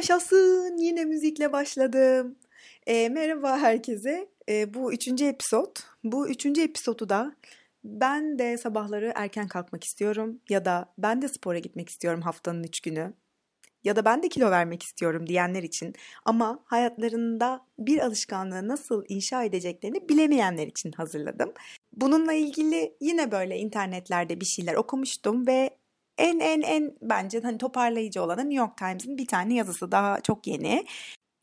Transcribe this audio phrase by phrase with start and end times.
[0.00, 2.36] Yaşasın yine müzikle başladım.
[2.86, 4.28] E, merhaba herkese.
[4.48, 5.76] E, bu üçüncü episod.
[6.04, 7.36] Bu üçüncü episodu da
[7.84, 12.80] ben de sabahları erken kalkmak istiyorum ya da ben de spora gitmek istiyorum haftanın üç
[12.80, 13.12] günü
[13.84, 15.94] ya da ben de kilo vermek istiyorum diyenler için
[16.24, 21.52] ama hayatlarında bir alışkanlığı nasıl inşa edeceklerini bilemeyenler için hazırladım.
[21.92, 25.79] Bununla ilgili yine böyle internetlerde bir şeyler okumuştum ve
[26.20, 30.46] en en en bence hani toparlayıcı olanı New York Times'ın bir tane yazısı daha çok
[30.46, 30.84] yeni.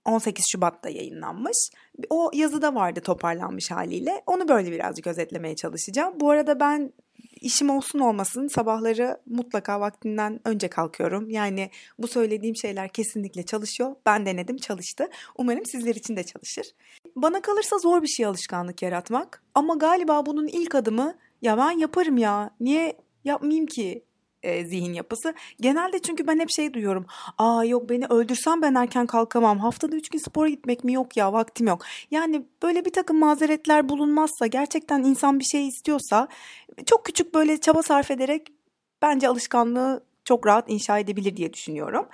[0.06, 1.70] 18 Şubat'ta yayınlanmış.
[2.10, 4.24] O yazıda vardı toparlanmış haliyle.
[4.26, 6.20] Onu böyle birazcık özetlemeye çalışacağım.
[6.20, 6.94] Bu arada ben
[7.42, 11.30] işim olsun olmasın sabahları mutlaka vaktinden önce kalkıyorum.
[11.30, 11.70] Yani
[12.00, 13.96] bu söylediğim şeyler kesinlikle çalışıyor.
[14.06, 15.08] Ben denedim çalıştı.
[15.38, 16.68] Umarım sizler için de çalışır.
[17.16, 19.44] Bana kalırsa zor bir şey alışkanlık yaratmak.
[19.56, 24.07] Ama galiba bunun ilk adımı ya ben yaparım ya niye yapmayayım ki
[24.48, 25.34] e, zihin yapısı.
[25.62, 27.06] Genelde çünkü ben hep şey duyuyorum.
[27.38, 29.60] Aa yok beni öldürsen ben erken kalkamam.
[29.60, 31.86] Haftada üç gün spora gitmek mi yok ya vaktim yok.
[32.12, 36.28] Yani böyle bir takım mazeretler bulunmazsa gerçekten insan bir şey istiyorsa
[36.86, 38.48] çok küçük böyle çaba sarf ederek
[39.02, 42.08] bence alışkanlığı çok rahat inşa edebilir diye düşünüyorum.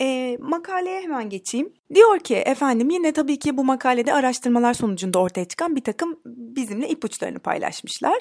[0.00, 1.72] E, makaleye hemen geçeyim.
[1.94, 6.88] Diyor ki efendim yine tabii ki bu makalede araştırmalar sonucunda ortaya çıkan bir takım bizimle
[6.88, 8.18] ipuçlarını paylaşmışlar.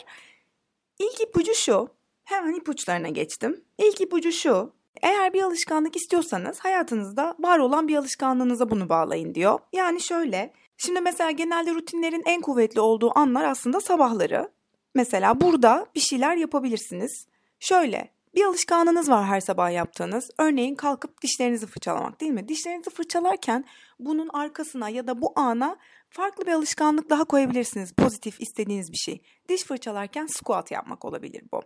[1.00, 1.90] İlk ipucu şu.
[2.24, 3.64] Hemen ipuçlarına geçtim.
[3.78, 4.74] İlk ipucu şu.
[5.02, 9.60] Eğer bir alışkanlık istiyorsanız hayatınızda var olan bir alışkanlığınıza bunu bağlayın diyor.
[9.74, 10.54] Yani şöyle.
[10.78, 14.52] Şimdi mesela genelde rutinlerin en kuvvetli olduğu anlar aslında sabahları.
[14.96, 17.28] Mesela burada bir şeyler yapabilirsiniz.
[17.60, 20.30] Şöyle bir alışkanlığınız var her sabah yaptığınız.
[20.38, 22.48] Örneğin kalkıp dişlerinizi fırçalamak değil mi?
[22.48, 23.66] Dişlerinizi fırçalarken
[24.00, 25.78] bunun arkasına ya da bu ana
[26.10, 27.94] farklı bir alışkanlık daha koyabilirsiniz.
[27.94, 29.22] Pozitif istediğiniz bir şey.
[29.50, 31.62] Diş fırçalarken squat yapmak olabilir bu.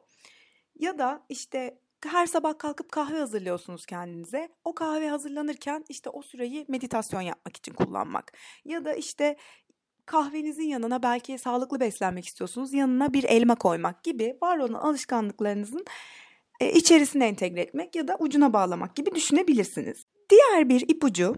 [0.80, 4.50] Ya da işte her sabah kalkıp kahve hazırlıyorsunuz kendinize.
[4.64, 8.32] O kahve hazırlanırken işte o süreyi meditasyon yapmak için kullanmak.
[8.66, 9.38] Ya da işte
[10.06, 12.74] kahvenizin yanına belki sağlıklı beslenmek istiyorsunuz.
[12.74, 15.86] Yanına bir elma koymak gibi var olan alışkanlıklarınızın
[16.60, 20.06] e, içerisine entegre etmek ya da ucuna bağlamak gibi düşünebilirsiniz.
[20.30, 21.36] Diğer bir ipucu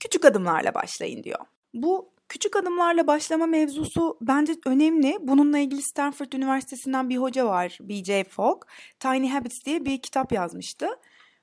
[0.00, 1.40] küçük adımlarla başlayın diyor.
[1.74, 5.18] Bu küçük adımlarla başlama mevzusu bence önemli.
[5.20, 8.24] Bununla ilgili Stanford Üniversitesi'nden bir hoca var, B.J.
[8.24, 8.62] Fogg.
[9.00, 10.88] Tiny Habits diye bir kitap yazmıştı.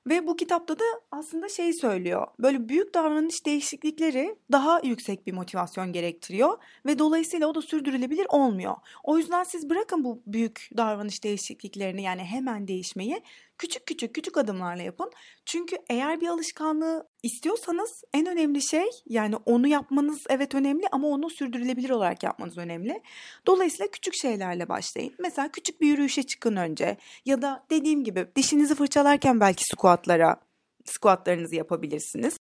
[0.06, 2.26] Ve bu kitapta da aslında şey söylüyor.
[2.38, 8.74] Böyle büyük davranış değişiklikleri daha yüksek bir motivasyon gerektiriyor ve dolayısıyla o da sürdürülebilir olmuyor.
[9.04, 13.22] O yüzden siz bırakın bu büyük davranış değişikliklerini yani hemen değişmeyi
[13.58, 15.12] küçük küçük küçük adımlarla yapın.
[15.46, 21.30] Çünkü eğer bir alışkanlığı istiyorsanız en önemli şey yani onu yapmanız evet önemli ama onu
[21.30, 23.02] sürdürülebilir olarak yapmanız önemli.
[23.46, 25.14] Dolayısıyla küçük şeylerle başlayın.
[25.18, 30.40] Mesela küçük bir yürüyüşe çıkın önce ya da dediğim gibi dişinizi fırçalarken belki squatlara
[30.84, 32.38] squatlarınızı yapabilirsiniz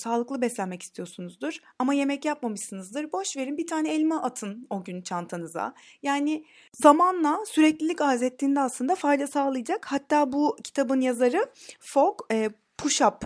[0.00, 3.12] sağlıklı beslenmek istiyorsunuzdur ama yemek yapmamışsınızdır.
[3.12, 5.74] Boş verin bir tane elma atın o gün çantanıza.
[6.02, 6.44] Yani
[6.82, 9.86] zamanla süreklilik arz ettiğinde aslında fayda sağlayacak.
[9.86, 11.46] Hatta bu kitabın yazarı
[11.80, 13.22] Fogg e, push-up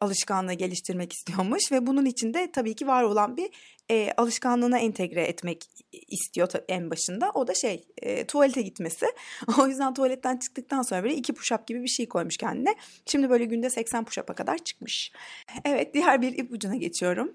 [0.00, 3.50] alışkanlığı geliştirmek istiyormuş ve bunun için de tabii ki var olan bir
[3.90, 5.64] e, alışkanlığına entegre etmek
[6.08, 7.30] istiyor en başında.
[7.34, 9.06] O da şey e, tuvalete gitmesi.
[9.60, 12.74] o yüzden tuvaletten çıktıktan sonra böyle iki push-up gibi bir şey koymuş kendine.
[13.06, 15.12] Şimdi böyle günde 80 push-up'a kadar çıkmış.
[15.64, 17.34] Evet diğer bir ipucuna geçiyorum.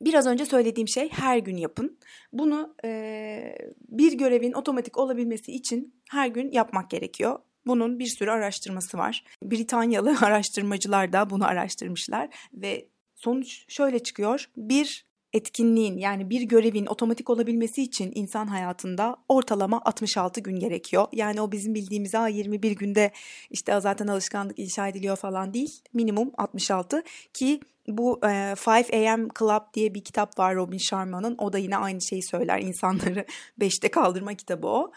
[0.00, 1.98] Biraz önce söylediğim şey her gün yapın.
[2.32, 3.54] Bunu e,
[3.88, 7.38] bir görevin otomatik olabilmesi için her gün yapmak gerekiyor.
[7.66, 9.24] Bunun bir sürü araştırması var.
[9.42, 14.44] Britanyalı araştırmacılar da bunu araştırmışlar ve sonuç şöyle çıkıyor.
[14.56, 21.06] Bir etkinliğin yani bir görevin otomatik olabilmesi için insan hayatında ortalama 66 gün gerekiyor.
[21.12, 23.12] Yani o bizim bildiğimiz ha 21 günde
[23.50, 25.82] işte zaten alışkanlık inşa ediliyor falan değil.
[25.92, 27.02] Minimum 66
[27.34, 31.34] ki bu e, 5 AM Club diye bir kitap var Robin Sharma'nın.
[31.38, 32.60] O da yine aynı şeyi söyler.
[32.60, 33.24] İnsanları
[33.60, 34.92] 5'te kaldırma kitabı o.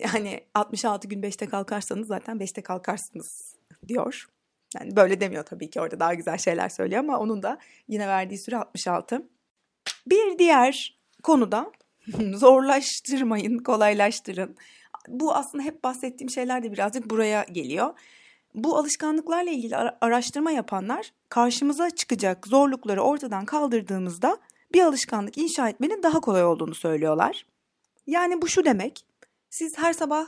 [0.00, 3.56] Yani 66 gün 5'te kalkarsanız zaten 5'te kalkarsınız
[3.88, 4.28] diyor.
[4.78, 7.58] Yani böyle demiyor tabii ki orada daha güzel şeyler söylüyor ama onun da
[7.88, 9.28] yine verdiği süre 66.
[10.06, 11.72] Bir diğer konuda
[12.34, 14.56] zorlaştırmayın, kolaylaştırın.
[15.08, 17.94] Bu aslında hep bahsettiğim şeyler de birazcık buraya geliyor.
[18.54, 24.38] Bu alışkanlıklarla ilgili araştırma yapanlar karşımıza çıkacak zorlukları ortadan kaldırdığımızda
[24.72, 27.46] bir alışkanlık inşa etmenin daha kolay olduğunu söylüyorlar.
[28.06, 29.04] Yani bu şu demek.
[29.52, 30.26] Siz her sabah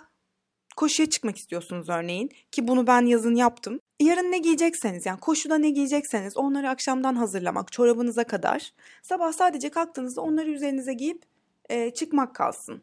[0.77, 3.81] koşuya çıkmak istiyorsunuz örneğin ki bunu ben yazın yaptım.
[4.01, 8.73] Yarın ne giyecekseniz yani koşuda ne giyecekseniz onları akşamdan hazırlamak çorabınıza kadar.
[9.03, 11.23] Sabah sadece kalktığınızda onları üzerinize giyip
[11.69, 12.83] e, çıkmak kalsın.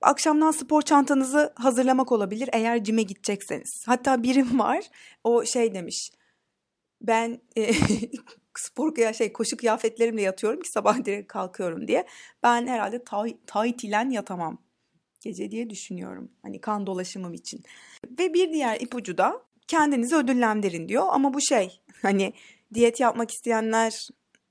[0.00, 3.84] Akşamdan spor çantanızı hazırlamak olabilir eğer cime gidecekseniz.
[3.86, 4.84] Hatta birim var
[5.24, 6.10] o şey demiş
[7.02, 7.72] ben e,
[8.58, 12.06] spor ya şey koşu kıyafetlerimle yatıyorum ki sabah direkt kalkıyorum diye.
[12.42, 13.04] Ben herhalde
[13.46, 14.69] tight ile yatamam
[15.20, 16.30] gece diye düşünüyorum.
[16.42, 17.60] Hani kan dolaşımım için.
[18.18, 22.32] Ve bir diğer ipucu da kendinizi ödüllendirin diyor ama bu şey hani
[22.74, 24.08] diyet yapmak isteyenler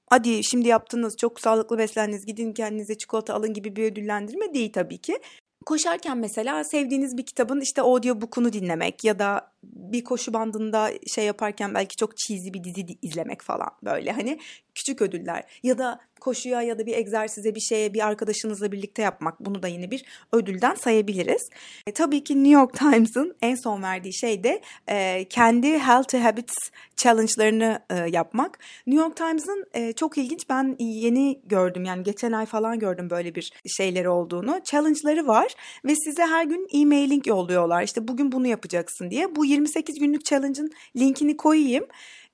[0.10, 4.98] hadi şimdi yaptınız çok sağlıklı beslendiniz gidin kendinize çikolata alın gibi bir ödüllendirme değil tabii
[4.98, 5.19] ki.
[5.66, 11.73] Koşarken mesela sevdiğiniz bir kitabın işte audiobook'unu dinlemek ya da bir koşu bandında şey yaparken
[11.73, 14.39] belki çok cheesy bir dizi izlemek falan böyle hani
[14.75, 19.39] küçük ödüller ya da koşuya ya da bir egzersize bir şeye bir arkadaşınızla birlikte yapmak
[19.39, 21.50] bunu da yine bir ödülden sayabiliriz.
[21.88, 26.53] E, tabii ki New York Times'ın en son verdiği şey de e, kendi Healthy Habits
[26.97, 28.59] challenge'larını e, yapmak.
[28.88, 33.35] New York Times'ın e, çok ilginç ben yeni gördüm yani geçen ay falan gördüm böyle
[33.35, 34.59] bir şeyleri olduğunu.
[34.63, 37.83] Challenge'ları var ve size her gün e-mailing yolluyorlar.
[37.83, 39.35] İşte bugün bunu yapacaksın diye.
[39.35, 41.88] Bu 28 günlük challenge'ın linkini koyayım.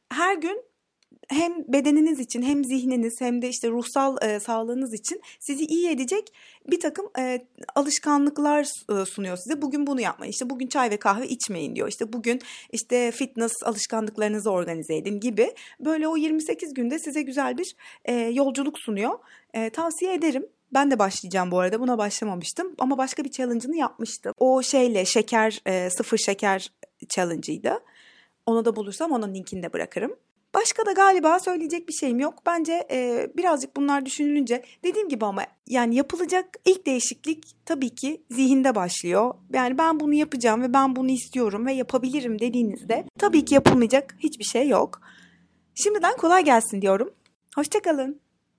[0.10, 0.62] Her gün
[1.30, 6.34] hem bedeniniz için hem zihniniz hem de işte ruhsal e, sağlığınız için sizi iyi edecek
[6.68, 9.62] bir takım e, alışkanlıklar e, sunuyor size.
[9.62, 10.32] Bugün bunu yapmayın.
[10.32, 11.88] İşte bugün çay ve kahve içmeyin diyor.
[11.88, 12.42] İşte bugün
[12.72, 15.54] işte fitness alışkanlıklarınızı organize edin gibi.
[15.80, 17.76] Böyle o 28 günde size güzel bir
[18.06, 19.20] e, yolculuk sunuyor.
[19.54, 20.46] E, tavsiye ederim.
[20.74, 21.80] Ben de başlayacağım bu arada.
[21.80, 24.34] Buna başlamamıştım ama başka bir challenge'ını yapmıştım.
[24.38, 26.72] O şeyle şeker, e, sıfır şeker
[27.10, 27.80] challenge'ıydı.
[28.46, 30.16] Onu da bulursam onun linkini de bırakırım.
[30.56, 32.34] Başka da galiba söyleyecek bir şeyim yok.
[32.46, 38.76] Bence e, birazcık bunlar düşünülünce dediğim gibi ama yani yapılacak ilk değişiklik tabii ki zihinde
[38.76, 39.34] başlıyor.
[39.54, 44.44] Yani ben bunu yapacağım ve ben bunu istiyorum ve yapabilirim dediğinizde tabii ki yapılmayacak hiçbir
[44.44, 45.02] şey yok.
[45.74, 47.14] Şimdiden kolay gelsin diyorum.
[47.56, 48.25] Hoşçakalın.